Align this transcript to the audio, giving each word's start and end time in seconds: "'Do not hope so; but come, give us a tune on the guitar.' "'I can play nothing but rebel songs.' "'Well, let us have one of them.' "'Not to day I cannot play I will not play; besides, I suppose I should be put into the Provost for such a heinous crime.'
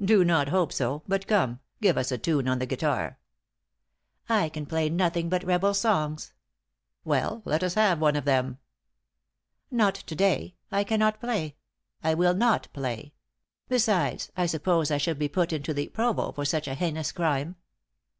"'Do 0.00 0.24
not 0.24 0.50
hope 0.50 0.72
so; 0.72 1.02
but 1.08 1.26
come, 1.26 1.58
give 1.80 1.98
us 1.98 2.12
a 2.12 2.18
tune 2.18 2.46
on 2.46 2.60
the 2.60 2.66
guitar.' 2.66 3.18
"'I 4.28 4.48
can 4.50 4.64
play 4.64 4.88
nothing 4.88 5.28
but 5.28 5.42
rebel 5.42 5.74
songs.' 5.74 6.32
"'Well, 7.04 7.42
let 7.44 7.64
us 7.64 7.74
have 7.74 7.98
one 8.00 8.14
of 8.14 8.24
them.' 8.26 8.58
"'Not 9.72 9.96
to 9.96 10.14
day 10.14 10.54
I 10.70 10.84
cannot 10.84 11.18
play 11.18 11.56
I 12.00 12.14
will 12.14 12.34
not 12.34 12.68
play; 12.72 13.12
besides, 13.68 14.30
I 14.36 14.46
suppose 14.46 14.92
I 14.92 14.98
should 14.98 15.18
be 15.18 15.26
put 15.26 15.52
into 15.52 15.74
the 15.74 15.88
Provost 15.88 16.36
for 16.36 16.44
such 16.44 16.68
a 16.68 16.74
heinous 16.74 17.10
crime.' 17.10 17.56